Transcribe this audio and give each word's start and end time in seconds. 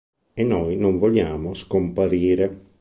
E 0.39 0.43
noi 0.43 0.77
non 0.77 0.97
vogliamo 0.97 1.53
scomparire! 1.53 2.63